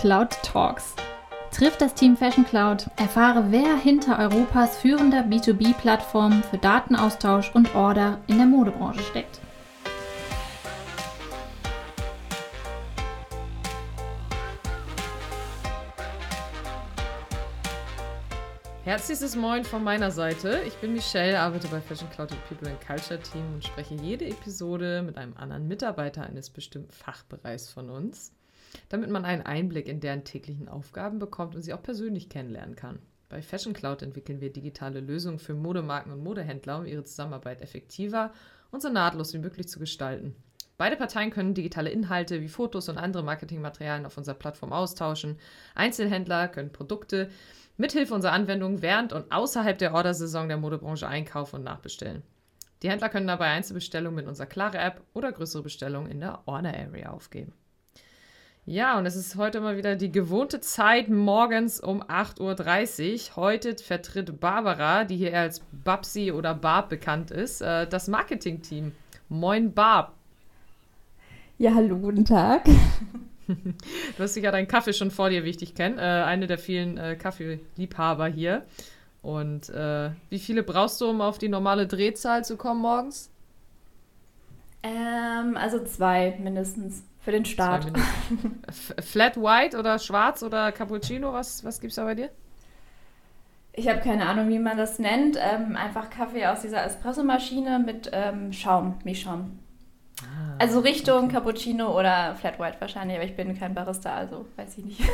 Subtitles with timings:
[0.00, 0.94] Cloud Talks.
[1.50, 8.20] Triff das Team Fashion Cloud, erfahre, wer hinter Europas führender B2B-Plattform für Datenaustausch und Order
[8.28, 9.40] in der Modebranche steckt.
[18.84, 20.62] Herzliches Moin von meiner Seite.
[20.64, 24.26] Ich bin Michelle, arbeite bei Fashion Cloud und People and Culture Team und spreche jede
[24.26, 28.32] Episode mit einem anderen Mitarbeiter eines bestimmten Fachbereichs von uns,
[28.88, 32.98] damit man einen Einblick in deren täglichen Aufgaben bekommt und sie auch persönlich kennenlernen kann.
[33.28, 38.32] Bei Fashion Cloud entwickeln wir digitale Lösungen für Modemarken und Modehändler, um ihre Zusammenarbeit effektiver
[38.70, 40.34] und so nahtlos wie möglich zu gestalten.
[40.78, 45.38] Beide Parteien können digitale Inhalte wie Fotos und andere Marketingmaterialien auf unserer Plattform austauschen.
[45.74, 47.30] Einzelhändler können Produkte
[47.76, 52.22] mithilfe unserer Anwendung während und außerhalb der Ordersaison der Modebranche einkaufen und nachbestellen.
[52.82, 56.72] Die Händler können dabei Einzelbestellungen mit unserer klare App oder größere Bestellungen in der Order
[56.74, 57.52] Area aufgeben.
[58.70, 63.36] Ja, und es ist heute mal wieder die gewohnte Zeit morgens um 8.30 Uhr.
[63.36, 68.92] Heute vertritt Barbara, die hier als Babsi oder Barb bekannt ist, äh, das Marketing-Team.
[69.30, 70.12] Moin Barb.
[71.56, 72.66] Ja, hallo, guten Tag.
[73.46, 75.96] du hast sicher deinen Kaffee schon vor dir, wie ich dich kenne.
[75.96, 78.66] Äh, eine der vielen äh, Kaffeeliebhaber hier.
[79.22, 83.30] Und äh, wie viele brauchst du, um auf die normale Drehzahl zu kommen morgens?
[84.82, 87.92] Ähm, also zwei mindestens für den Start.
[89.00, 91.30] Flat White oder Schwarz oder Cappuccino?
[91.30, 92.30] Was, was es da bei dir?
[93.74, 95.36] Ich habe keine Ahnung, wie man das nennt.
[95.38, 99.58] Ähm, einfach Kaffee aus dieser Espressomaschine mit ähm, Schaum, Milchschaum.
[100.22, 101.34] Ah, also Richtung okay.
[101.34, 105.02] Cappuccino oder Flat White wahrscheinlich, aber ich bin kein Barista, also weiß ich nicht.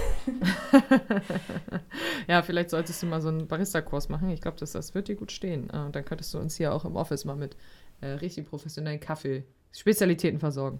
[2.28, 4.30] ja, vielleicht solltest du mal so einen Barista-Kurs machen.
[4.30, 5.68] Ich glaube, das, das wird dir gut stehen.
[5.68, 7.56] Und äh, dann könntest du uns hier auch im Office mal mit
[8.02, 10.78] äh, richtig professionellen Kaffee-Spezialitäten versorgen.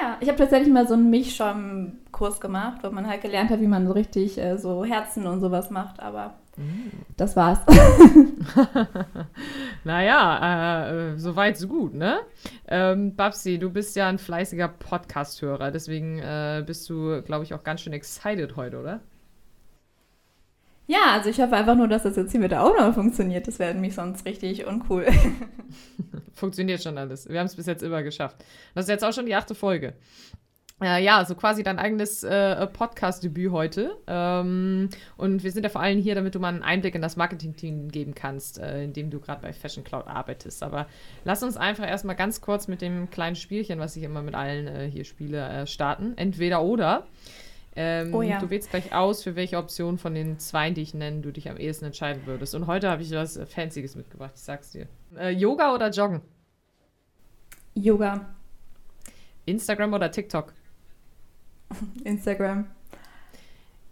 [0.00, 3.66] Ja, ich habe tatsächlich mal so einen Milchschaum-Kurs gemacht, wo man halt gelernt hat, wie
[3.66, 6.90] man so richtig äh, so Herzen und sowas macht, aber mm.
[7.16, 7.60] das war's.
[9.84, 12.18] naja, äh, soweit so gut, ne?
[12.66, 17.62] Ähm, Babsi, du bist ja ein fleißiger Podcast-Hörer, deswegen äh, bist du, glaube ich, auch
[17.62, 19.00] ganz schön excited heute, oder?
[20.88, 23.48] Ja, also ich hoffe einfach nur, dass das jetzt hier mit der Aufnahme funktioniert.
[23.48, 25.06] Das wäre nämlich sonst richtig uncool.
[26.36, 27.28] Funktioniert schon alles.
[27.28, 28.36] Wir haben es bis jetzt immer geschafft.
[28.74, 29.94] Das ist jetzt auch schon die achte Folge.
[30.82, 33.96] Äh, ja, so quasi dein eigenes äh, Podcast-Debüt heute.
[34.06, 37.16] Ähm, und wir sind ja vor allem hier, damit du mal einen Einblick in das
[37.16, 40.62] Marketing-Team geben kannst, äh, in dem du gerade bei Fashion Cloud arbeitest.
[40.62, 40.86] Aber
[41.24, 44.66] lass uns einfach erstmal ganz kurz mit dem kleinen Spielchen, was ich immer mit allen
[44.66, 46.12] äh, hier spiele, äh, starten.
[46.18, 47.06] Entweder oder.
[47.78, 48.40] Ähm, oh ja.
[48.40, 51.50] Du wählst gleich aus, für welche Option von den zwei, die ich nenne, du dich
[51.50, 52.54] am ehesten entscheiden würdest.
[52.54, 54.88] Und heute habe ich was Fancyes mitgebracht, ich sag's dir.
[55.14, 56.22] Äh, Yoga oder Joggen?
[57.74, 58.34] Yoga.
[59.44, 60.54] Instagram oder TikTok?
[62.04, 62.66] Instagram.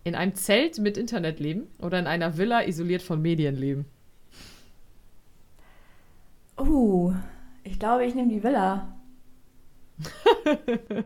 [0.02, 3.84] In einem Zelt mit Internet leben oder in einer Villa isoliert von Medien leben?
[6.58, 7.12] Uh,
[7.62, 8.96] ich glaube, ich nehme die Villa.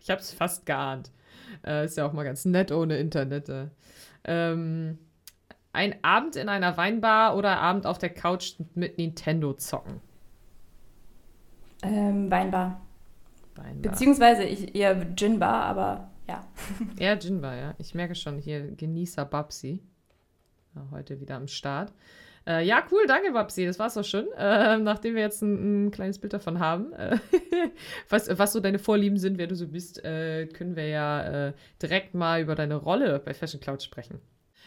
[0.00, 1.10] ich habe es fast geahnt.
[1.64, 3.48] Äh, ist ja auch mal ganz nett ohne Internet.
[3.48, 3.68] Äh.
[4.24, 4.98] Ähm,
[5.72, 10.00] ein Abend in einer Weinbar oder Abend auf der Couch mit Nintendo zocken?
[11.82, 12.80] Ähm, Weinbar.
[13.56, 13.92] Weinbar.
[13.92, 16.44] Beziehungsweise ich eher Ginbar, aber ja.
[16.98, 17.74] Eher Ginbar, ja.
[17.78, 19.82] Ich merke schon hier Genießer Babsi.
[20.90, 21.92] Heute wieder am Start.
[22.46, 23.64] Äh, ja, cool, danke, Babsi.
[23.64, 24.26] Das war's auch schon.
[24.36, 27.18] Äh, nachdem wir jetzt ein, ein, kleines Bild davon haben, äh,
[28.08, 31.52] was, was so deine Vorlieben sind, wer du so bist, äh, können wir ja äh,
[31.80, 34.20] direkt mal über deine Rolle bei Fashion Cloud sprechen.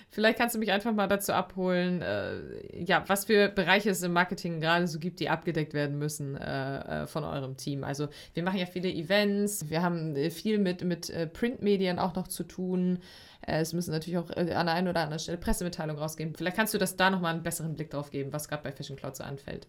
[0.09, 4.13] Vielleicht kannst du mich einfach mal dazu abholen, äh, ja, was für Bereiche es im
[4.13, 7.83] Marketing gerade so gibt, die abgedeckt werden müssen äh, äh von eurem Team.
[7.83, 12.29] Also wir machen ja viele Events, wir haben viel mit, mit äh, Printmedien auch noch
[12.29, 12.99] zu tun.
[13.45, 16.33] Äh, es müssen natürlich auch äh, an der einen oder anderen Stelle Pressemitteilungen rausgehen.
[16.35, 18.95] Vielleicht kannst du das da nochmal einen besseren Blick drauf geben, was gerade bei Fashion
[18.95, 19.67] Cloud so anfällt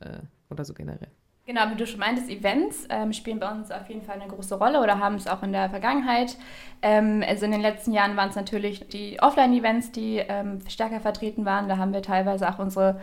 [0.50, 1.10] oder so generell.
[1.49, 4.56] Genau, wie du schon meintest, Events ähm, spielen bei uns auf jeden Fall eine große
[4.56, 6.37] Rolle oder haben es auch in der Vergangenheit.
[6.83, 11.47] Ähm, also in den letzten Jahren waren es natürlich die Offline-Events, die ähm, stärker vertreten
[11.47, 11.67] waren.
[11.71, 13.00] Da haben wir teilweise auch unsere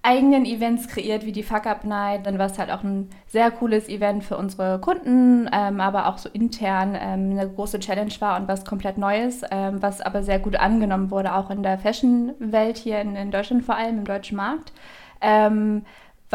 [0.00, 2.24] eigenen Events kreiert, wie die Fuck Up Night.
[2.24, 6.16] Dann war es halt auch ein sehr cooles Event für unsere Kunden, ähm, aber auch
[6.16, 10.38] so intern ähm, eine große Challenge war und was komplett Neues, ähm, was aber sehr
[10.38, 14.38] gut angenommen wurde, auch in der Fashion-Welt hier in, in, Deutschland vor allem, im deutschen
[14.38, 14.72] Markt.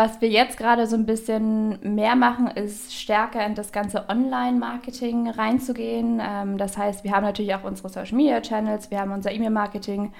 [0.03, 5.29] Was wir jetzt gerade so ein bisschen mehr machen, ist stärker in das ganze Online-Marketing
[5.29, 6.19] reinzugehen.
[6.19, 10.11] Ähm, das heißt, wir haben natürlich auch unsere Social-Media-Channels, wir haben unser E-Mail-Marketing,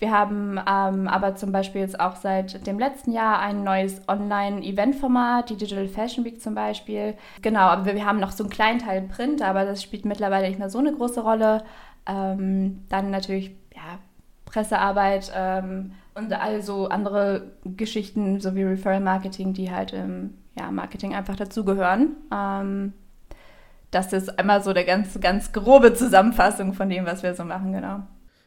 [0.00, 5.50] wir haben ähm, aber zum Beispiel jetzt auch seit dem letzten Jahr ein neues Online-Event-Format,
[5.50, 7.14] die Digital Fashion Week zum Beispiel.
[7.40, 10.48] Genau, aber wir, wir haben noch so einen kleinen Teil Print, aber das spielt mittlerweile
[10.48, 11.62] nicht mehr so eine große Rolle.
[12.08, 14.00] Ähm, dann natürlich ja,
[14.46, 21.14] Pressearbeit ähm, und also andere Geschichten, so wie Referral Marketing, die halt im ja, Marketing
[21.14, 22.16] einfach dazugehören.
[22.34, 22.92] Ähm,
[23.90, 27.72] das ist einmal so der ganz, ganz grobe Zusammenfassung von dem, was wir so machen,
[27.72, 28.00] genau.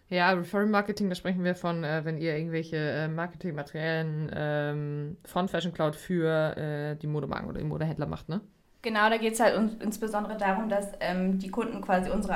[0.10, 5.48] Ja, Referral Marketing, da sprechen wir von, äh, wenn ihr irgendwelche äh, Marketingmaterialien ähm, von
[5.48, 8.42] Fashion Cloud für äh, die Modemarken oder die Modehändler macht, ne?
[8.82, 12.34] Genau, da geht es halt uns, insbesondere darum, dass ähm, die Kunden quasi unsere,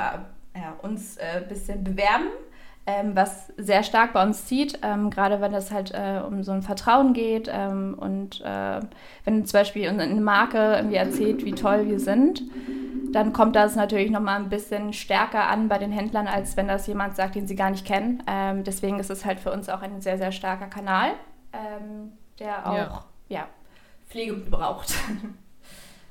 [0.54, 2.28] ja, uns ein äh, bisschen bewerben
[2.86, 6.52] ähm, was sehr stark bei uns zieht, ähm, gerade wenn es halt äh, um so
[6.52, 8.80] ein Vertrauen geht ähm, und äh,
[9.24, 12.42] wenn zum Beispiel eine Marke irgendwie erzählt, wie toll wir sind,
[13.12, 16.86] dann kommt das natürlich nochmal ein bisschen stärker an bei den Händlern, als wenn das
[16.86, 18.22] jemand sagt, den sie gar nicht kennen.
[18.26, 21.10] Ähm, deswegen ist es halt für uns auch ein sehr, sehr starker Kanal,
[21.52, 23.04] ähm, der auch ja.
[23.28, 23.48] ja
[24.08, 24.94] Pflege braucht.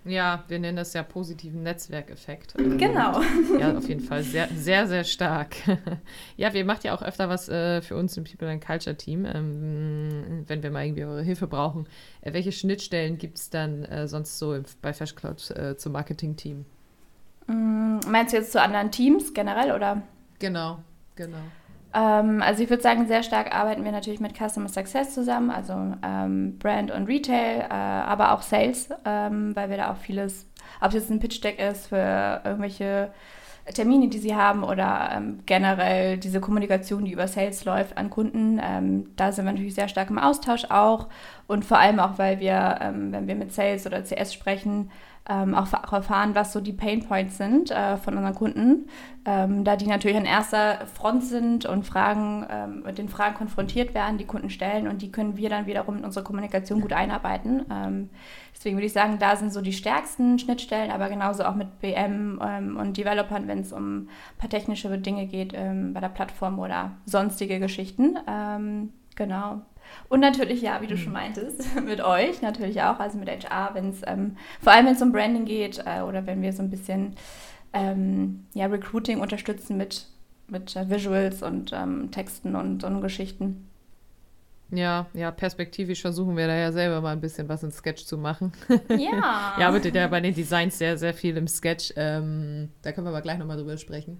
[0.05, 2.53] Ja, wir nennen das ja positiven Netzwerkeffekt.
[2.55, 3.21] Genau.
[3.59, 5.55] Ja, auf jeden Fall sehr, sehr, sehr stark.
[6.37, 9.25] ja, wir macht ja auch öfter was äh, für uns im People and Culture Team,
[9.25, 11.87] ähm, wenn wir mal irgendwie eure Hilfe brauchen.
[12.21, 16.65] Äh, welche Schnittstellen gibt es dann äh, sonst so bei Fash Cloud zum Marketing-Team?
[17.47, 20.01] Mm, meinst du jetzt zu anderen Teams generell oder?
[20.39, 20.79] Genau,
[21.15, 21.37] genau.
[21.95, 25.73] Ähm, also ich würde sagen, sehr stark arbeiten wir natürlich mit Customer Success zusammen, also
[26.03, 30.45] ähm, Brand und Retail, äh, aber auch Sales, ähm, weil wir da auch vieles,
[30.81, 33.11] ob es jetzt ein Pitch-Deck ist für irgendwelche
[33.73, 38.59] Termine, die sie haben oder ähm, generell diese Kommunikation, die über Sales läuft an Kunden.
[38.61, 41.07] Ähm, da sind wir natürlich sehr stark im Austausch auch
[41.47, 44.91] und vor allem auch, weil wir, ähm, wenn wir mit Sales oder CS sprechen,
[45.27, 48.87] ähm, auch, erfahren, was so die Pain Points sind äh, von unseren Kunden,
[49.25, 53.95] ähm, da die natürlich an erster Front sind und Fragen, ähm, mit den Fragen konfrontiert
[53.95, 57.65] werden, die Kunden stellen und die können wir dann wiederum in unsere Kommunikation gut einarbeiten.
[57.71, 58.09] Ähm,
[58.53, 62.39] deswegen würde ich sagen, da sind so die stärksten Schnittstellen, aber genauso auch mit BM
[62.43, 66.59] ähm, und Developern, wenn es um ein paar technische Dinge geht ähm, bei der Plattform
[66.59, 68.17] oder sonstige Geschichten.
[69.15, 69.61] genau.
[70.09, 71.13] Und natürlich, ja, wie du schon mhm.
[71.13, 75.01] meintest, mit euch natürlich auch, also mit HR, wenn es, ähm, vor allem wenn es
[75.01, 77.15] um Branding geht äh, oder wenn wir so ein bisschen
[77.73, 80.07] ähm, ja, Recruiting unterstützen mit,
[80.47, 83.69] mit äh, Visuals und ähm, Texten und, und Geschichten.
[84.71, 88.17] Ja, ja, perspektivisch versuchen wir da ja selber mal ein bisschen was in Sketch zu
[88.17, 88.51] machen.
[88.89, 89.55] Ja.
[89.59, 91.93] Ihr arbeitet ja bei den Designs sehr, sehr viel im Sketch.
[91.95, 94.19] Ähm, da können wir aber gleich nochmal drüber sprechen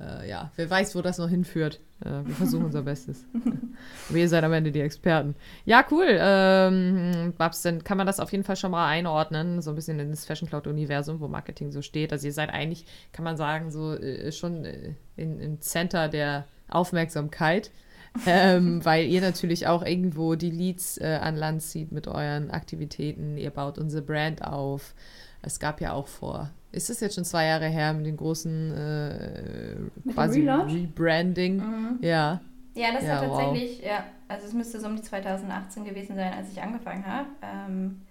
[0.00, 1.80] äh, ja, wer weiß, wo das noch hinführt.
[2.04, 3.26] Äh, wir versuchen unser Bestes.
[4.08, 5.34] Aber ihr seid am Ende die Experten.
[5.64, 6.06] Ja, cool.
[6.08, 9.98] Ähm, Babs, dann kann man das auf jeden Fall schon mal einordnen, so ein bisschen
[9.98, 12.12] in das Fashion Cloud-Universum, wo Marketing so steht.
[12.12, 16.46] Also ihr seid eigentlich, kann man sagen, so äh, schon äh, in, im Center der
[16.68, 17.70] Aufmerksamkeit.
[18.26, 23.36] ähm, weil ihr natürlich auch irgendwo die Leads äh, an Land zieht mit euren Aktivitäten.
[23.36, 24.94] Ihr baut unsere Brand auf.
[25.42, 28.74] Es gab ja auch vor ist es jetzt schon zwei Jahre her mit dem großen
[28.76, 29.74] äh,
[30.04, 31.56] mit quasi Rebranding?
[31.56, 31.98] Mhm.
[32.02, 32.40] Ja.
[32.74, 33.88] Ja, das ja, hat tatsächlich, wow.
[33.88, 37.28] ja, also es müsste so um die 2018 gewesen sein, als ich angefangen habe.
[37.42, 38.02] Ähm,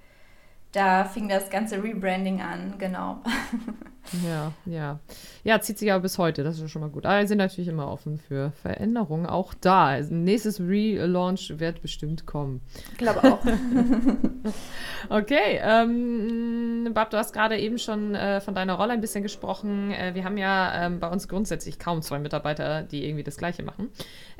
[0.73, 3.21] da fing das ganze Rebranding an, genau.
[4.25, 4.99] Ja, ja.
[5.43, 7.05] Ja, zieht sich aber bis heute, das ist schon mal gut.
[7.05, 9.87] Aber wir sind natürlich immer offen für Veränderungen, auch da.
[9.87, 12.61] Also nächstes Relaunch wird bestimmt kommen.
[12.91, 13.39] Ich glaube auch.
[15.09, 19.91] okay, ähm, Bab, du hast gerade eben schon äh, von deiner Rolle ein bisschen gesprochen.
[19.91, 23.63] Äh, wir haben ja ähm, bei uns grundsätzlich kaum zwei Mitarbeiter, die irgendwie das Gleiche
[23.63, 23.89] machen.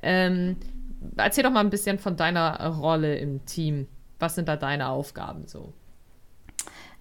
[0.02, 0.58] Ähm,
[1.18, 3.88] erzähl doch mal ein bisschen von deiner Rolle im Team.
[4.20, 5.74] Was sind da deine Aufgaben so?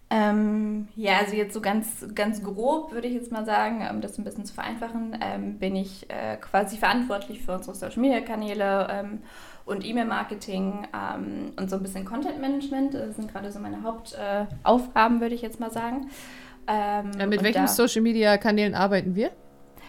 [0.08, 4.18] Ähm, ja, also jetzt so ganz, ganz grob würde ich jetzt mal sagen, um das
[4.18, 8.86] ein bisschen zu vereinfachen, ähm, bin ich äh, quasi verantwortlich für unsere Social Media Kanäle
[8.88, 9.22] ähm,
[9.64, 12.94] und E-Mail-Marketing ähm, und so ein bisschen Content Management.
[12.94, 16.08] Das sind gerade so meine Hauptaufgaben, äh, würde ich jetzt mal sagen.
[16.68, 19.32] Ähm, ja, mit welchen da, Social Media Kanälen arbeiten wir?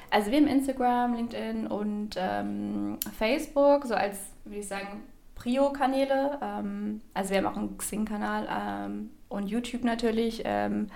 [0.09, 5.03] Also wir haben Instagram, LinkedIn und ähm, Facebook, so als, würde ich sagen,
[5.37, 6.39] Prio-Kanäle.
[7.13, 10.43] also wir haben auch einen Xing-Kanal und YouTube natürlich.
[10.45, 10.87] Ähm,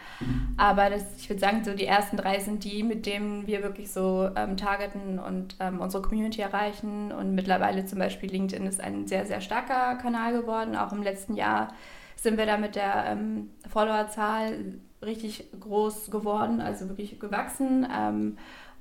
[0.57, 3.91] aber das, ich würde sagen, so die ersten drei sind die, mit denen wir wirklich
[3.91, 7.11] so ähm, targeten und ähm, unsere Community erreichen.
[7.11, 10.75] Und mittlerweile zum Beispiel LinkedIn ist ein sehr, sehr starker Kanal geworden.
[10.75, 11.73] Auch im letzten Jahr
[12.15, 17.87] sind wir da mit der ähm, Followerzahl richtig groß geworden, also wirklich gewachsen.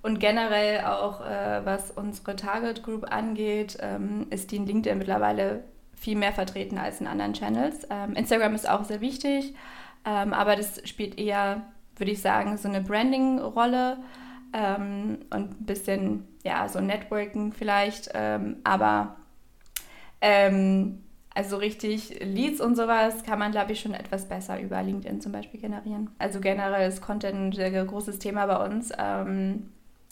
[0.02, 5.64] Und generell auch, äh, was unsere Target Group angeht, ähm, ist die in LinkedIn mittlerweile
[5.95, 7.87] viel mehr vertreten als in anderen Channels.
[7.90, 9.54] Ähm, Instagram ist auch sehr wichtig,
[10.07, 11.62] ähm, aber das spielt eher,
[11.97, 13.99] würde ich sagen, so eine Branding-Rolle
[14.54, 19.16] ähm, und ein bisschen, ja, so Networking vielleicht, ähm, aber
[20.23, 21.02] ähm,
[21.35, 25.33] also richtig Leads und sowas kann man, glaube ich, schon etwas besser über LinkedIn zum
[25.33, 26.11] Beispiel generieren.
[26.19, 28.90] Also generell ist Content ein sehr großes Thema bei uns.
[28.99, 29.71] Ähm,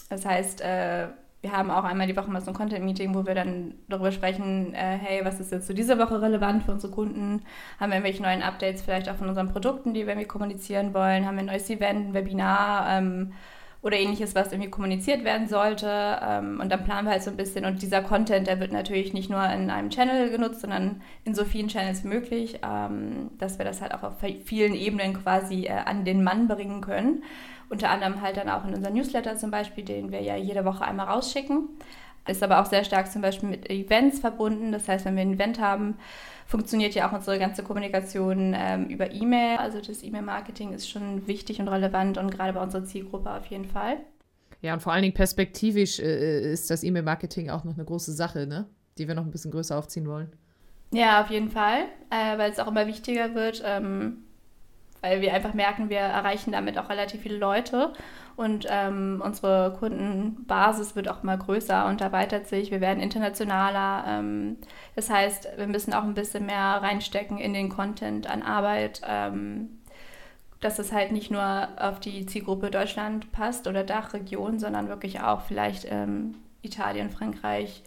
[0.09, 1.09] Das heißt, äh,
[1.41, 4.75] wir haben auch einmal die Woche mal so ein Content-Meeting, wo wir dann darüber sprechen,
[4.75, 7.43] äh, hey, was ist jetzt so diese Woche relevant für unsere Kunden?
[7.79, 11.27] Haben wir irgendwelche neuen Updates vielleicht auch von unseren Produkten, die wir irgendwie kommunizieren wollen?
[11.27, 13.35] Haben wir ein neues Event, ein Webinar ähm,
[13.83, 16.19] oder ähnliches, was irgendwie kommuniziert werden sollte?
[16.21, 17.65] Ähm, und dann planen wir halt so ein bisschen.
[17.65, 21.45] Und dieser Content, der wird natürlich nicht nur in einem Channel genutzt, sondern in so
[21.45, 25.83] vielen Channels wie möglich, ähm, dass wir das halt auch auf vielen Ebenen quasi äh,
[25.85, 27.23] an den Mann bringen können.
[27.71, 30.85] Unter anderem halt dann auch in unserem Newsletter zum Beispiel, den wir ja jede Woche
[30.85, 31.69] einmal rausschicken.
[32.27, 34.73] Ist aber auch sehr stark zum Beispiel mit Events verbunden.
[34.73, 35.97] Das heißt, wenn wir ein Event haben,
[36.47, 39.59] funktioniert ja auch unsere ganze Kommunikation ähm, über E-Mail.
[39.59, 43.65] Also das E-Mail-Marketing ist schon wichtig und relevant und gerade bei unserer Zielgruppe auf jeden
[43.65, 43.99] Fall.
[44.61, 48.47] Ja, und vor allen Dingen perspektivisch äh, ist das E-Mail-Marketing auch noch eine große Sache,
[48.47, 48.67] ne?
[48.99, 50.33] die wir noch ein bisschen größer aufziehen wollen.
[50.91, 53.63] Ja, auf jeden Fall, äh, weil es auch immer wichtiger wird.
[53.65, 54.25] Ähm,
[55.01, 57.93] weil wir einfach merken, wir erreichen damit auch relativ viele Leute
[58.39, 62.71] und ähm, unsere Kundenbasis wird auch immer größer und erweitert sich.
[62.71, 64.05] Wir werden internationaler.
[64.07, 64.59] Ähm,
[64.95, 69.81] das heißt, wir müssen auch ein bisschen mehr reinstecken in den Content an Arbeit, ähm,
[70.61, 75.41] dass es halt nicht nur auf die Zielgruppe Deutschland passt oder Dachregion, sondern wirklich auch
[75.41, 77.83] vielleicht ähm, Italien, Frankreich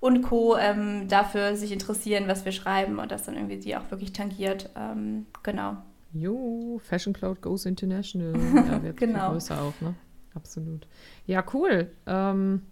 [0.00, 0.56] und Co.
[0.56, 4.68] Ähm, dafür sich interessieren, was wir schreiben und das dann irgendwie die auch wirklich tangiert.
[4.76, 5.76] Ähm, genau.
[6.12, 8.34] Jo, Fashion Cloud goes international.
[8.54, 9.32] Ja, wird genau.
[9.32, 9.94] größer auch, ne?
[10.34, 10.86] Absolut.
[11.26, 11.90] Ja, cool.
[12.06, 12.62] Ähm,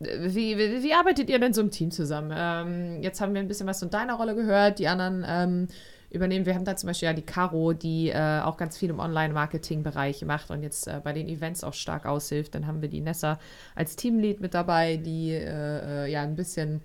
[0.00, 2.32] wie, wie, wie, arbeitet ihr denn so im Team zusammen?
[2.34, 5.68] Ähm, jetzt haben wir ein bisschen was von deiner Rolle gehört, die anderen ähm,
[6.10, 6.46] übernehmen.
[6.46, 10.24] Wir haben da zum Beispiel ja die Caro, die äh, auch ganz viel im Online-Marketing-Bereich
[10.24, 12.54] macht und jetzt äh, bei den Events auch stark aushilft.
[12.54, 13.38] Dann haben wir die Nessa
[13.74, 16.82] als Teamlead mit dabei, die äh, äh ja ein bisschen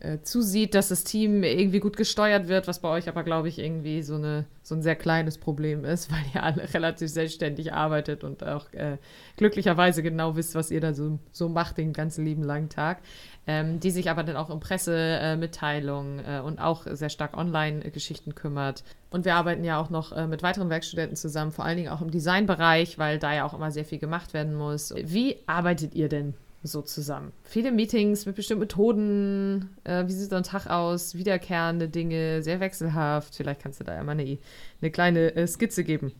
[0.00, 3.58] äh, zusieht, dass das Team irgendwie gut gesteuert wird, was bei euch aber, glaube ich,
[3.58, 8.22] irgendwie so, eine, so ein sehr kleines Problem ist, weil ihr alle relativ selbstständig arbeitet
[8.22, 8.98] und auch äh,
[9.36, 12.98] glücklicherweise genau wisst, was ihr da so, so macht den ganzen lieben langen Tag.
[13.48, 18.84] Ähm, die sich aber dann auch um Pressemitteilungen äh, und auch sehr stark Online-Geschichten kümmert.
[19.08, 22.02] Und wir arbeiten ja auch noch äh, mit weiteren Werkstudenten zusammen, vor allen Dingen auch
[22.02, 24.94] im Designbereich, weil da ja auch immer sehr viel gemacht werden muss.
[25.02, 27.32] Wie arbeitet ihr denn so zusammen.
[27.44, 29.76] Viele Meetings mit bestimmten Methoden.
[29.84, 31.14] Äh, wie sieht so ein Tag aus?
[31.14, 33.34] Wiederkehrende Dinge, sehr wechselhaft.
[33.34, 34.38] Vielleicht kannst du da ja mal eine,
[34.80, 36.12] eine kleine äh, Skizze geben.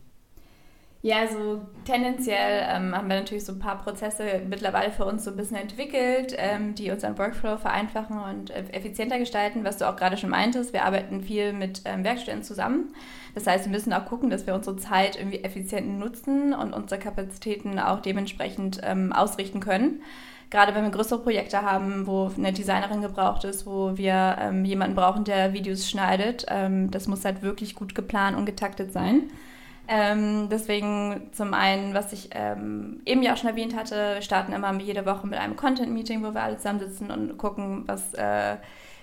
[1.01, 5.31] Ja, also tendenziell ähm, haben wir natürlich so ein paar Prozesse mittlerweile für uns so
[5.31, 10.17] ein bisschen entwickelt, ähm, die unseren Workflow vereinfachen und effizienter gestalten, was du auch gerade
[10.17, 10.73] schon meintest.
[10.73, 12.93] Wir arbeiten viel mit ähm, Werkstätten zusammen.
[13.33, 16.99] Das heißt, wir müssen auch gucken, dass wir unsere Zeit irgendwie effizient nutzen und unsere
[16.99, 20.01] Kapazitäten auch dementsprechend ähm, ausrichten können
[20.49, 24.95] gerade wenn wir größere Projekte haben, wo eine Designerin gebraucht ist, wo wir ähm, jemanden
[24.95, 29.29] brauchen, der Videos schneidet, ähm, das muss halt wirklich gut geplant und getaktet sein.
[29.91, 34.53] Ähm, deswegen zum einen, was ich ähm, eben ja auch schon erwähnt hatte, wir starten
[34.53, 38.57] immer jede Woche mit einem Content-Meeting, wo wir alle zusammensitzen und gucken, was äh,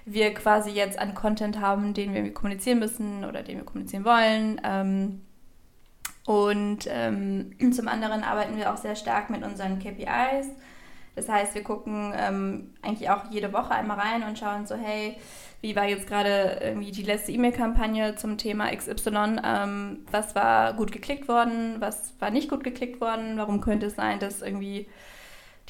[0.04, 4.60] wir quasi jetzt an Content haben, den wir kommunizieren müssen oder den wir kommunizieren wollen.
[4.62, 5.22] Ähm,
[6.24, 10.46] und ähm, zum anderen arbeiten wir auch sehr stark mit unseren KPIs.
[11.16, 15.16] Das heißt, wir gucken ähm, eigentlich auch jede Woche einmal rein und schauen so, hey,
[15.62, 19.38] wie war jetzt gerade irgendwie die letzte E-Mail-Kampagne zum Thema XY?
[19.42, 21.76] Ähm, was war gut geklickt worden?
[21.80, 23.38] Was war nicht gut geklickt worden?
[23.38, 24.86] Warum könnte es sein, dass irgendwie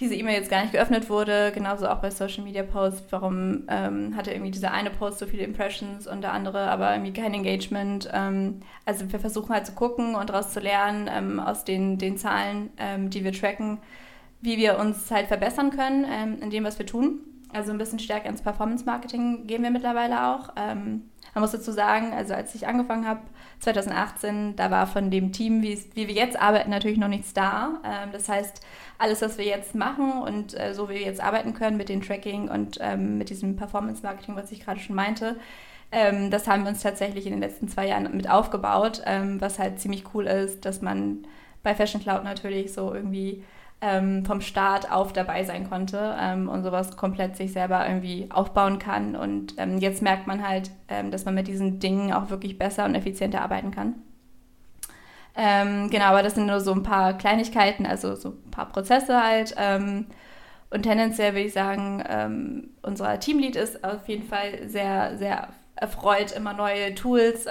[0.00, 1.52] diese E-Mail jetzt gar nicht geöffnet wurde?
[1.54, 3.04] Genauso auch bei Social Media Posts.
[3.10, 7.12] Warum ähm, hatte irgendwie dieser eine Post so viele Impressions und der andere aber irgendwie
[7.12, 8.10] kein Engagement?
[8.12, 12.18] Ähm, also wir versuchen halt zu gucken und daraus zu lernen ähm, aus den, den
[12.18, 13.78] Zahlen, ähm, die wir tracken
[14.40, 17.20] wie wir uns halt verbessern können ähm, in dem, was wir tun.
[17.52, 20.50] Also ein bisschen stärker ins Performance-Marketing gehen wir mittlerweile auch.
[20.56, 21.02] Ähm,
[21.34, 23.20] man muss dazu sagen, also als ich angefangen habe,
[23.60, 27.80] 2018, da war von dem Team, wie, wir jetzt arbeiten, natürlich noch nichts da.
[27.84, 28.60] Ähm, das heißt,
[28.98, 32.02] alles, was wir jetzt machen und äh, so wie wir jetzt arbeiten können mit dem
[32.02, 35.36] Tracking und ähm, mit diesem Performance-Marketing, was ich gerade schon meinte,
[35.92, 39.58] ähm, das haben wir uns tatsächlich in den letzten zwei Jahren mit aufgebaut, ähm, was
[39.58, 41.26] halt ziemlich cool ist, dass man
[41.62, 43.44] bei Fashion Cloud natürlich so irgendwie
[43.86, 48.80] ähm, vom Start auf dabei sein konnte ähm, und sowas komplett sich selber irgendwie aufbauen
[48.80, 49.14] kann.
[49.14, 52.84] Und ähm, jetzt merkt man halt, ähm, dass man mit diesen Dingen auch wirklich besser
[52.84, 53.94] und effizienter arbeiten kann.
[55.36, 59.22] Ähm, genau, aber das sind nur so ein paar Kleinigkeiten, also so ein paar Prozesse
[59.22, 59.54] halt.
[59.56, 60.06] Ähm,
[60.70, 66.54] und tendenziell würde ich sagen, unser Teamlead ist auf jeden Fall sehr, sehr erfreut, immer
[66.54, 67.46] neue Tools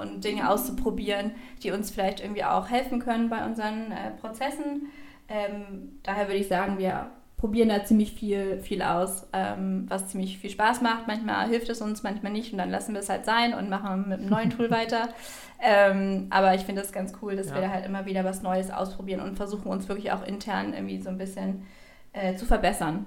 [0.00, 4.88] und Dinge auszuprobieren, die uns vielleicht irgendwie auch helfen können bei unseren äh, Prozessen.
[5.28, 10.38] Ähm, daher würde ich sagen, wir probieren da ziemlich viel, viel aus, ähm, was ziemlich
[10.38, 11.06] viel Spaß macht.
[11.06, 14.08] Manchmal hilft es uns, manchmal nicht und dann lassen wir es halt sein und machen
[14.08, 15.08] mit einem neuen Tool weiter.
[15.60, 17.56] Ähm, aber ich finde es ganz cool, dass ja.
[17.56, 21.00] wir da halt immer wieder was Neues ausprobieren und versuchen uns wirklich auch intern irgendwie
[21.02, 21.66] so ein bisschen
[22.12, 23.06] äh, zu verbessern.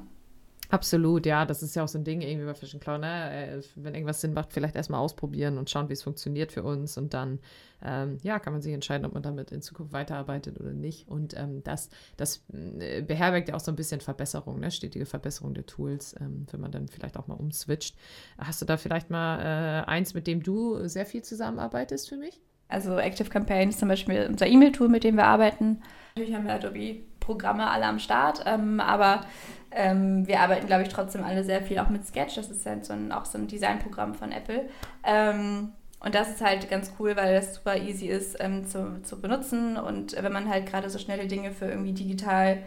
[0.69, 3.31] Absolut, ja, das ist ja auch so ein Ding irgendwie bei Fashion Cloud, ne?
[3.31, 6.97] Äh, wenn irgendwas Sinn macht, vielleicht erstmal ausprobieren und schauen, wie es funktioniert für uns
[6.97, 7.39] und dann,
[7.81, 11.07] ähm, ja, kann man sich entscheiden, ob man damit in Zukunft weiterarbeitet oder nicht.
[11.07, 14.69] Und ähm, das, das äh, beherbergt ja auch so ein bisschen Verbesserung, ne?
[14.69, 17.95] stetige Verbesserung der Tools, ähm, wenn man dann vielleicht auch mal umswitcht.
[18.37, 22.41] Hast du da vielleicht mal äh, eins, mit dem du sehr viel zusammenarbeitest für mich?
[22.67, 25.81] Also Active Campaign ist zum Beispiel unser E-Mail-Tool, mit dem wir arbeiten.
[26.15, 29.21] Natürlich haben wir Adobe Programme alle am Start, ähm, aber
[29.69, 32.35] ähm, wir arbeiten, glaube ich, trotzdem alle sehr viel auch mit Sketch.
[32.35, 34.67] Das ist ja so ein, auch so ein Designprogramm von Apple.
[35.03, 39.19] Ähm, und das ist halt ganz cool, weil das super easy ist ähm, zu, zu
[39.19, 39.77] benutzen.
[39.77, 42.63] Und wenn man halt gerade so schnelle Dinge für irgendwie digital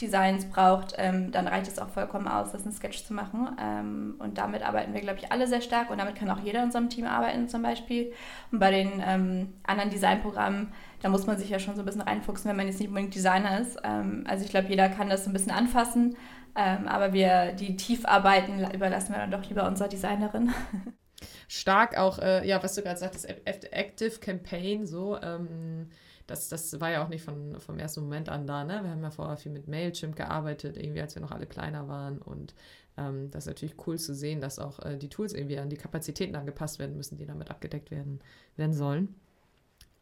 [0.00, 3.56] Designs braucht, ähm, dann reicht es auch vollkommen aus, das in Sketch zu machen.
[3.60, 6.60] Ähm, und damit arbeiten wir, glaube ich, alle sehr stark und damit kann auch jeder
[6.60, 8.12] in unserem Team arbeiten zum Beispiel.
[8.50, 10.72] Und bei den ähm, anderen Designprogrammen,
[11.04, 13.14] da muss man sich ja schon so ein bisschen reinfuchsen, wenn man jetzt nicht unbedingt
[13.14, 13.76] Designer ist.
[13.84, 16.16] Ähm, also ich glaube, jeder kann das so ein bisschen anfassen,
[16.56, 20.54] ähm, aber wir, die Tiefarbeiten überlassen wir dann doch lieber unserer Designerin.
[21.48, 25.90] Stark auch, äh, ja, was du gerade sagtest, Active Campaign, so, ähm,
[26.26, 28.80] das, das war ja auch nicht von, vom ersten Moment an da, ne?
[28.82, 32.16] Wir haben ja vorher viel mit Mailchimp gearbeitet, irgendwie als wir noch alle kleiner waren
[32.16, 32.54] und
[32.96, 35.76] ähm, das ist natürlich cool zu sehen, dass auch äh, die Tools irgendwie an die
[35.76, 38.20] Kapazitäten angepasst werden müssen, die damit abgedeckt werden,
[38.56, 39.14] werden sollen.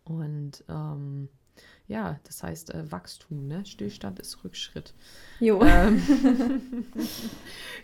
[0.04, 1.28] Und ähm,
[1.86, 3.66] ja, das heißt äh, Wachstum, ne?
[3.66, 4.94] Stillstand ist Rückschritt.
[5.40, 5.62] Jo.
[5.62, 6.02] Ähm,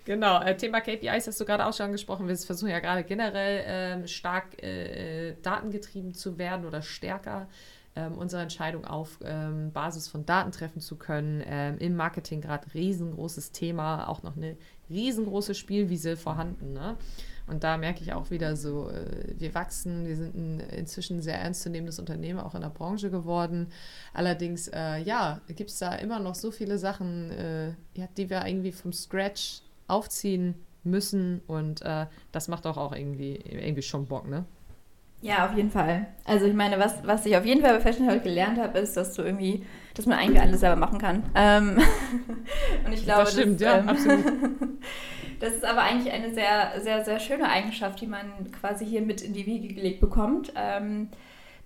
[0.04, 2.26] genau, äh, Thema KPIs hast du gerade auch schon angesprochen.
[2.26, 7.48] Wir versuchen ja gerade generell ähm, stark äh, datengetrieben zu werden oder stärker
[7.96, 11.42] ähm, unsere Entscheidung auf ähm, Basis von Daten treffen zu können.
[11.44, 14.56] Ähm, Im Marketing gerade riesengroßes Thema, auch noch eine
[14.88, 16.72] riesengroße Spielwiese vorhanden.
[16.72, 16.96] Ne?
[17.48, 21.38] Und da merke ich auch wieder so, äh, wir wachsen, wir sind ein inzwischen sehr
[21.38, 23.68] ernstzunehmendes Unternehmen auch in der Branche geworden.
[24.12, 27.72] Allerdings, äh, ja, gibt es da immer noch so viele Sachen, äh,
[28.16, 33.82] die wir irgendwie vom Scratch aufziehen müssen und äh, das macht auch, auch irgendwie, irgendwie
[33.82, 34.44] schon Bock, ne?
[35.20, 36.06] Ja, auf jeden Fall.
[36.24, 38.96] Also ich meine, was, was ich auf jeden Fall bei Fashion Hall gelernt habe, ist,
[38.96, 41.24] dass du irgendwie, dass man eigentlich alles selber machen kann.
[41.34, 41.78] Ähm
[42.86, 44.24] und ich glaube, das stimmt, das, ja, ähm, absolut.
[45.40, 49.22] das ist aber eigentlich eine sehr, sehr, sehr schöne Eigenschaft, die man quasi hier mit
[49.22, 50.52] in die Wiege gelegt bekommt.
[50.56, 51.08] Ähm,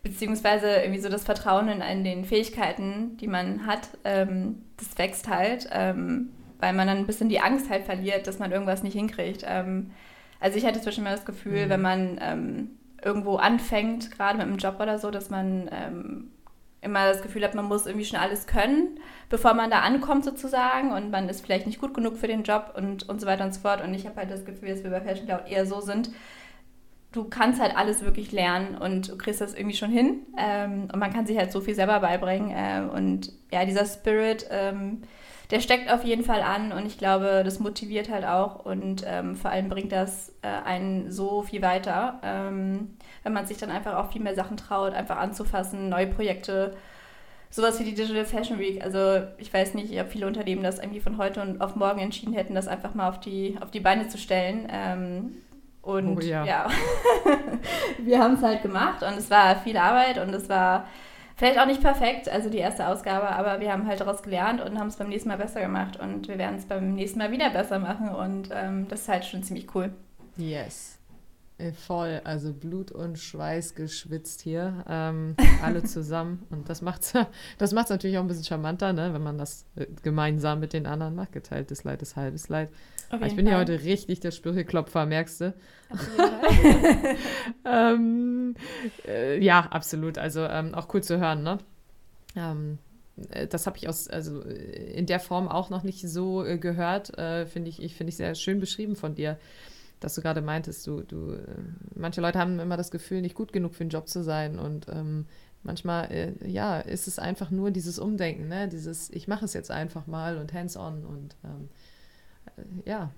[0.02, 5.68] beziehungsweise irgendwie so das Vertrauen in, den Fähigkeiten, die man hat, ähm, das wächst halt,
[5.70, 9.44] ähm, weil man dann ein bisschen die Angst halt verliert, dass man irgendwas nicht hinkriegt.
[9.46, 9.92] Ähm,
[10.40, 11.70] also ich hatte zwischendurch das Gefühl, mhm.
[11.70, 12.68] wenn man
[13.04, 16.30] irgendwo anfängt, gerade mit einem Job oder so, dass man ähm,
[16.82, 20.92] immer das Gefühl hat, man muss irgendwie schon alles können, bevor man da ankommt sozusagen
[20.92, 23.54] und man ist vielleicht nicht gut genug für den Job und, und so weiter und
[23.54, 23.82] so fort.
[23.82, 26.10] Und ich habe halt das Gefühl, dass wir bei Fashion Cloud eher so sind,
[27.12, 30.98] du kannst halt alles wirklich lernen und du kriegst das irgendwie schon hin ähm, und
[30.98, 35.02] man kann sich halt so viel selber beibringen äh, und ja, dieser Spirit, ähm,
[35.52, 39.36] der steckt auf jeden Fall an und ich glaube, das motiviert halt auch und ähm,
[39.36, 43.96] vor allem bringt das äh, einen so viel weiter, ähm, wenn man sich dann einfach
[43.96, 46.74] auch viel mehr Sachen traut, einfach anzufassen, neue Projekte,
[47.50, 48.82] sowas wie die Digital Fashion Week.
[48.82, 52.32] Also ich weiß nicht, ob viele Unternehmen das irgendwie von heute und auf morgen entschieden
[52.32, 54.66] hätten, das einfach mal auf die, auf die Beine zu stellen.
[54.70, 55.36] Ähm,
[55.82, 56.66] und oh, ja, ja.
[57.98, 60.86] wir haben es halt gemacht und es war viel Arbeit und es war
[61.36, 64.78] Vielleicht auch nicht perfekt, also die erste Ausgabe, aber wir haben halt daraus gelernt und
[64.78, 67.50] haben es beim nächsten Mal besser gemacht und wir werden es beim nächsten Mal wieder
[67.50, 69.92] besser machen und ähm, das ist halt schon ziemlich cool.
[70.36, 70.91] Yes.
[71.62, 76.44] Äh, voll, also Blut und Schweiß geschwitzt hier, ähm, alle zusammen.
[76.50, 77.12] Und das macht es
[77.58, 79.14] das macht's natürlich auch ein bisschen charmanter, ne?
[79.14, 81.32] wenn man das äh, gemeinsam mit den anderen macht.
[81.32, 82.70] Geteiltes Leid ist halbes Leid.
[83.12, 83.46] ich bin Fall.
[83.46, 85.54] hier heute richtig der Sprücheklopfer, merkst du?
[87.64, 88.54] ähm,
[89.06, 90.18] äh, ja, absolut.
[90.18, 91.58] Also ähm, auch cool zu hören, ne?
[92.34, 92.78] Ähm,
[93.30, 97.16] äh, das habe ich aus, also in der Form auch noch nicht so äh, gehört.
[97.18, 99.38] Äh, finde ich, ich finde ich sehr schön beschrieben von dir
[100.04, 101.44] dass du gerade meintest, du, du, äh,
[101.94, 104.86] manche Leute haben immer das Gefühl, nicht gut genug für den Job zu sein und
[104.88, 105.26] ähm,
[105.62, 108.68] manchmal, äh, ja, ist es einfach nur dieses Umdenken, ne?
[108.68, 111.68] dieses, ich mache es jetzt einfach mal und hands-on und ähm,
[112.56, 113.10] äh, ja,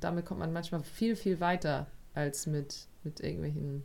[0.00, 3.84] damit kommt man manchmal viel, viel weiter als mit, mit irgendwelchen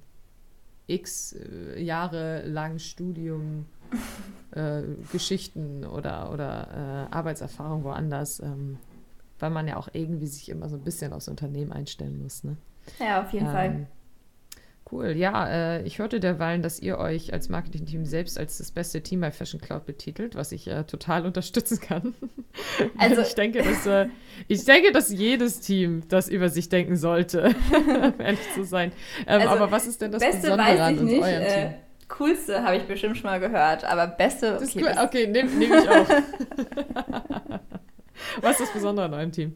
[0.88, 3.66] x äh, Jahre lang Studium,
[4.52, 8.40] äh, Geschichten oder, oder äh, Arbeitserfahrung woanders.
[8.40, 8.78] Ähm,
[9.40, 12.44] weil man ja auch irgendwie sich immer so ein bisschen aufs Unternehmen einstellen muss.
[12.44, 12.58] Ne?
[13.00, 13.88] Ja, auf jeden ähm, Fall.
[14.90, 19.02] Cool, ja, äh, ich hörte derweilen, dass ihr euch als Marketing-Team selbst als das beste
[19.02, 22.14] Team bei Fashion Cloud betitelt, was ich äh, total unterstützen kann.
[22.98, 24.08] Also ich denke, dass äh,
[24.48, 28.92] ich denke, dass jedes Team das über sich denken sollte, um ehrlich zu sein.
[29.28, 31.74] Ähm, also, aber was ist denn das Beste Besondere an nicht, eurem äh, Team?
[32.08, 34.56] Coolste habe ich bestimmt schon mal gehört, aber beste.
[34.56, 34.96] Okay, cool.
[35.04, 36.08] okay nehme nehm ich auch.
[38.42, 39.56] was ist das Besondere an eurem Team?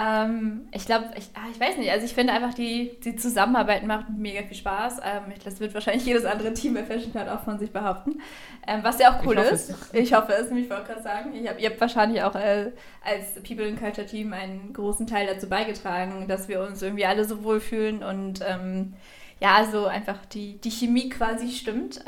[0.00, 3.84] Ähm, ich glaube, ich, ah, ich weiß nicht, also ich finde einfach, die, die Zusammenarbeit
[3.84, 4.98] macht mega viel Spaß.
[4.98, 8.20] Ähm, das wird wahrscheinlich jedes andere Team bei Fashion Cloud auch von sich behaupten.
[8.66, 9.70] Ähm, was ja auch cool ich ist.
[9.70, 9.92] Es.
[9.92, 11.34] Ich hoffe es, nämlich wollte gerade sagen.
[11.34, 12.70] Ich hab, ihr habt wahrscheinlich auch äh,
[13.02, 17.24] als People in Culture Team einen großen Teil dazu beigetragen, dass wir uns irgendwie alle
[17.24, 18.94] so wohlfühlen und ähm,
[19.40, 22.04] ja, also einfach die, die Chemie quasi stimmt.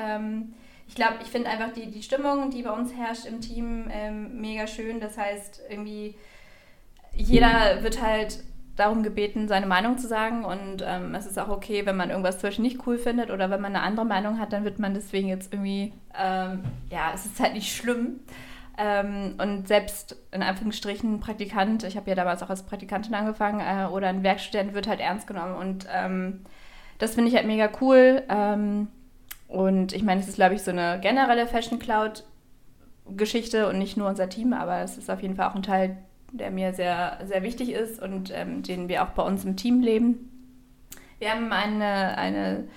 [0.90, 3.88] Ähm, ich glaube, ich finde einfach die, die Stimmung, die bei uns herrscht im Team,
[3.90, 5.00] ähm, mega schön.
[5.00, 6.14] Das heißt, irgendwie
[7.14, 8.42] jeder wird halt
[8.76, 10.44] darum gebeten, seine Meinung zu sagen.
[10.44, 13.50] Und ähm, es ist auch okay, wenn man irgendwas zum Beispiel nicht cool findet oder
[13.50, 17.26] wenn man eine andere Meinung hat, dann wird man deswegen jetzt irgendwie, ähm, ja, es
[17.26, 18.20] ist halt nicht schlimm.
[18.78, 23.86] Ähm, und selbst in Anführungsstrichen Praktikant, ich habe ja damals auch als Praktikantin angefangen, äh,
[23.86, 25.56] oder ein Werkstudent wird halt ernst genommen.
[25.56, 26.40] Und ähm,
[26.98, 28.22] das finde ich halt mega cool.
[29.50, 32.24] Und ich meine, es ist, glaube ich, so eine generelle Fashion Cloud
[33.16, 35.98] Geschichte und nicht nur unser Team, aber es ist auf jeden Fall auch ein Teil
[36.32, 39.80] der mir sehr, sehr wichtig ist und ähm, den wir auch bei uns im Team
[39.80, 40.30] leben.
[41.18, 42.68] Wir haben eine, eine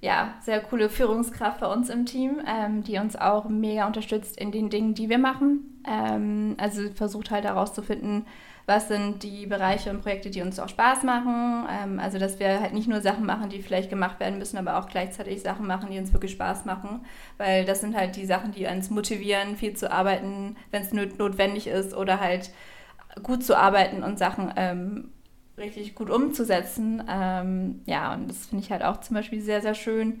[0.00, 4.50] ja, sehr coole Führungskraft bei uns im Team, ähm, die uns auch mega unterstützt in
[4.50, 5.82] den Dingen, die wir machen.
[5.86, 8.26] Ähm, also versucht halt herauszufinden,
[8.66, 11.66] was sind die Bereiche und Projekte, die uns auch Spaß machen.
[11.70, 14.78] Ähm, also dass wir halt nicht nur Sachen machen, die vielleicht gemacht werden müssen, aber
[14.78, 17.04] auch gleichzeitig Sachen machen, die uns wirklich Spaß machen.
[17.38, 21.66] Weil das sind halt die Sachen, die uns motivieren, viel zu arbeiten, wenn es notwendig
[21.66, 22.50] ist oder halt
[23.22, 25.12] gut zu arbeiten und Sachen ähm,
[25.58, 27.02] richtig gut umzusetzen.
[27.08, 30.20] Ähm, ja, und das finde ich halt auch zum Beispiel sehr, sehr schön.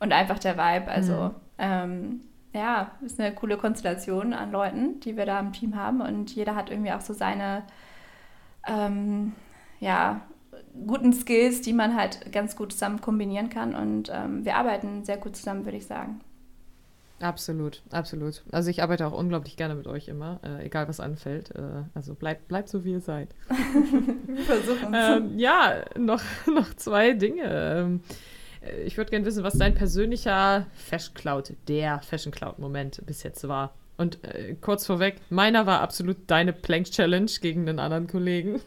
[0.00, 0.90] Und einfach der Vibe.
[0.90, 2.20] Also, mhm.
[2.54, 6.00] Ja, ist eine coole Konstellation an Leuten, die wir da im Team haben.
[6.00, 7.64] Und jeder hat irgendwie auch so seine,
[8.66, 9.32] ähm,
[9.80, 10.20] ja,
[10.86, 13.74] guten Skills, die man halt ganz gut zusammen kombinieren kann.
[13.74, 16.20] Und ähm, wir arbeiten sehr gut zusammen, würde ich sagen.
[17.20, 18.42] Absolut, absolut.
[18.50, 21.54] Also ich arbeite auch unglaublich gerne mit euch immer, äh, egal was anfällt.
[21.54, 23.28] Äh, also bleibt bleibt so, wie ihr seid.
[24.26, 25.16] Wir versuchen es.
[25.16, 27.44] Ähm, ja, noch, noch zwei Dinge.
[27.44, 28.14] Ähm, äh,
[28.84, 33.74] ich würde gerne wissen, was dein persönlicher Fashion Cloud, der Fashion Cloud-Moment bis jetzt war.
[33.96, 38.60] Und äh, kurz vorweg, meiner war absolut deine Plank Challenge gegen den anderen Kollegen.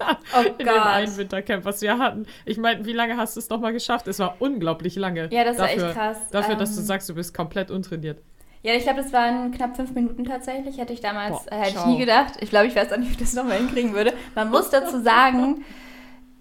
[0.00, 0.76] Oh in Gott.
[0.76, 2.26] dem einen Wintercamp, was wir hatten.
[2.44, 4.08] Ich meine, wie lange hast du es nochmal geschafft?
[4.08, 5.28] Es war unglaublich lange.
[5.30, 6.18] Ja, das dafür, war echt krass.
[6.30, 8.22] Dafür, dass du ähm, sagst, du bist komplett untrainiert.
[8.62, 10.78] Ja, ich glaube, das waren knapp fünf Minuten tatsächlich.
[10.78, 12.34] Hätte ich damals Boah, äh, hätte ich nie gedacht.
[12.40, 14.12] Ich glaube, ich weiß auch nicht, wie ich das nochmal hinkriegen würde.
[14.34, 15.64] Man muss dazu sagen,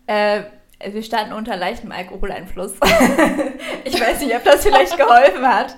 [0.05, 0.43] äh,
[0.83, 2.73] wir standen unter leichtem Alkoholeinfluss.
[3.83, 5.75] ich weiß nicht, ob das vielleicht geholfen hat.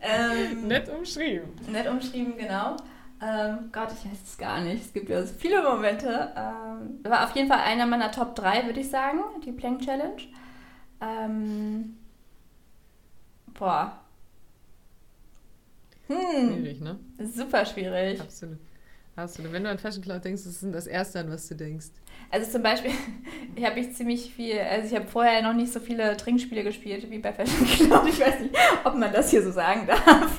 [0.00, 1.48] Ähm, nett umschrieben.
[1.68, 2.76] Nett umschrieben, genau.
[3.22, 4.84] Ähm, Gott, ich weiß es gar nicht.
[4.84, 6.32] Es gibt ja so viele Momente.
[6.36, 10.22] Ähm, war auf jeden Fall einer meiner Top 3, würde ich sagen, die Plank Challenge.
[11.00, 11.96] Ähm,
[13.58, 14.00] boah.
[16.08, 16.56] Hm.
[16.56, 16.98] Schwierig, ne?
[17.18, 18.20] Super schwierig.
[18.20, 18.58] Absolut.
[19.20, 19.52] Absolut.
[19.52, 21.88] Wenn du an Fashion Cloud denkst, das ist das Erste, an was du denkst.
[22.30, 22.92] Also zum Beispiel,
[23.56, 27.10] ich habe ich ziemlich viel, also ich habe vorher noch nicht so viele Trinkspiele gespielt
[27.10, 28.08] wie bei Fashion Cloud.
[28.08, 28.54] Ich weiß nicht,
[28.84, 30.38] ob man das hier so sagen darf.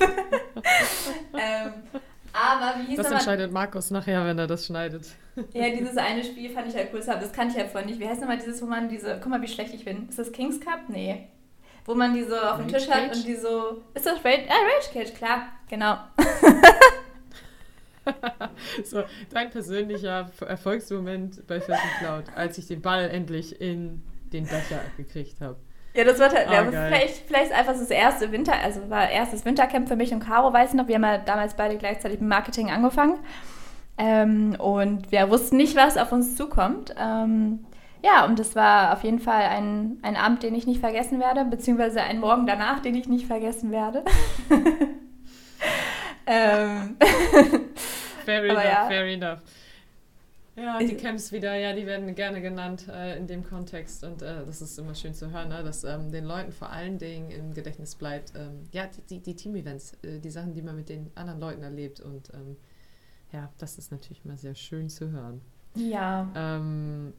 [1.34, 1.72] ähm,
[2.32, 5.06] aber wie hieß Das entscheidet Markus nachher, wenn er das schneidet.
[5.52, 7.02] Ja, dieses eine Spiel fand ich halt cool.
[7.04, 8.00] Das kannte ich halt vorhin nicht.
[8.00, 9.18] Wie heißt nochmal dieses, wo man diese.
[9.20, 10.08] Guck mal, wie schlecht ich bin.
[10.08, 10.88] Ist das Kings Cup?
[10.88, 11.28] Nee.
[11.84, 13.08] Wo man die so auf dem Tisch Cage?
[13.08, 13.82] hat und die so.
[13.94, 14.44] Ist das Rage?
[14.48, 15.48] Ah, Rage Cage, klar.
[15.68, 15.96] Genau.
[18.84, 24.80] so, dein persönlicher Erfolgsmoment bei Fashion Cloud, als ich den Ball endlich in den Becher
[24.96, 25.56] gekriegt habe.
[25.94, 29.44] Ja, das wird halt, oh, ja, vielleicht, vielleicht einfach das erste Winter, also war erstes
[29.44, 32.30] Wintercamp für mich und Caro, weiß ich noch, wir haben ja damals beide gleichzeitig mit
[32.30, 33.18] Marketing angefangen.
[33.98, 36.94] Ähm, und wir wussten nicht, was auf uns zukommt.
[36.98, 37.66] Ähm,
[38.02, 41.44] ja, und das war auf jeden Fall ein, ein Abend, den ich nicht vergessen werde,
[41.44, 44.02] beziehungsweise ein Morgen danach, den ich nicht vergessen werde.
[46.26, 46.96] ähm.
[48.24, 48.86] Fair enough, ja.
[48.86, 49.40] fair enough.
[50.54, 54.44] Ja, die Camps wieder, ja, die werden gerne genannt äh, in dem Kontext und äh,
[54.44, 57.54] das ist immer schön zu hören, ne, dass ähm, den Leuten vor allen Dingen im
[57.54, 61.10] Gedächtnis bleibt, ähm, ja, die, die, die Team-Events, äh, die Sachen, die man mit den
[61.14, 62.56] anderen Leuten erlebt und ähm,
[63.32, 65.40] ja, das ist natürlich immer sehr schön zu hören.
[65.74, 66.30] Ja.
[66.36, 67.14] Ähm,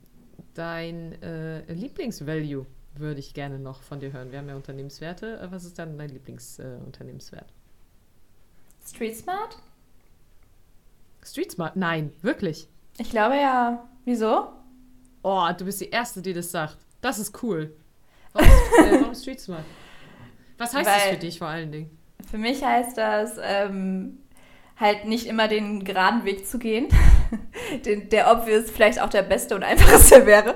[0.54, 4.32] dein äh, Lieblingsvalue würde ich gerne noch von dir hören.
[4.32, 5.39] Wir haben ja Unternehmenswerte.
[5.39, 7.52] Äh, was ist dann dein Lieblingsunternehmenswert?
[8.86, 9.58] Street Smart?
[11.24, 11.76] Street Smart?
[11.76, 12.67] Nein, wirklich.
[12.98, 13.88] Ich glaube ja.
[14.06, 14.50] Wieso?
[15.24, 16.78] Oh, du bist die Erste, die das sagt.
[17.02, 17.74] Das ist cool.
[18.34, 18.48] Warum,
[18.86, 19.63] äh, warum Street Smart?
[20.58, 21.98] Was heißt das Weil- für dich vor allen Dingen?
[22.30, 24.17] Für mich heißt das, ähm,
[24.80, 26.88] halt nicht immer den geraden Weg zu gehen,
[27.86, 30.56] den, der obvious vielleicht auch der beste und einfachste wäre,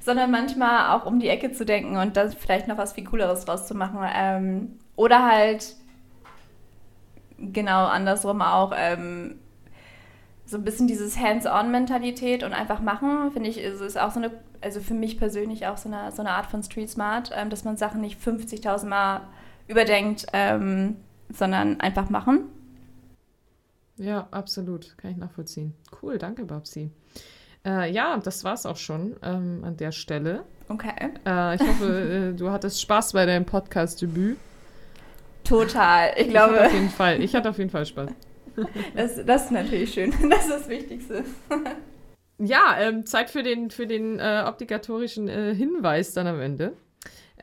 [0.00, 3.44] sondern manchmal auch um die Ecke zu denken und dann vielleicht noch was viel Cooleres
[3.44, 3.98] draus zu machen.
[4.14, 5.76] Ähm, oder halt
[7.52, 9.38] genau andersrum auch ähm,
[10.46, 14.30] so ein bisschen dieses Hands-on-Mentalität und einfach machen, finde ich, ist, ist auch so eine,
[14.60, 17.64] also für mich persönlich auch so eine, so eine Art von Street Smart, ähm, dass
[17.64, 19.22] man Sachen nicht 50.000 Mal
[19.66, 20.96] überdenkt, ähm,
[21.30, 22.44] sondern einfach machen.
[23.96, 24.96] Ja, absolut.
[24.98, 25.74] Kann ich nachvollziehen.
[26.02, 26.90] Cool, danke, Babsi.
[27.64, 30.44] Äh, ja, das war's auch schon ähm, an der Stelle.
[30.68, 31.12] Okay.
[31.24, 34.38] Äh, ich hoffe, äh, du hattest Spaß bei deinem Podcast-Debüt.
[35.52, 36.12] Total.
[36.16, 38.08] Ich Ich hatte glaube, auf jeden Fall, ich hatte auf jeden Fall Spaß.
[38.96, 40.10] das, das ist natürlich schön.
[40.30, 41.24] Das ist das Wichtigste.
[42.44, 46.72] Ja, ähm, Zeit für den, für den äh, obligatorischen äh, Hinweis dann am Ende.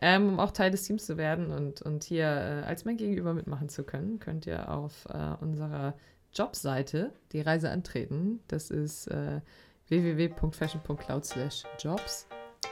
[0.01, 3.33] Ähm, um auch Teil des Teams zu werden und, und hier äh, als mein Gegenüber
[3.33, 5.93] mitmachen zu können, könnt ihr auf äh, unserer
[6.33, 8.41] Jobseite die Reise antreten.
[8.49, 9.39] Das ist äh,
[9.87, 12.27] www.fashion.cloud/jobs.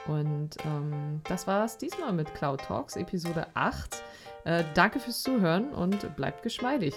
[0.08, 4.04] Und ähm, das war es diesmal mit Cloud Talks, Episode 8.
[4.46, 6.94] Äh, danke fürs Zuhören und bleibt geschmeidig.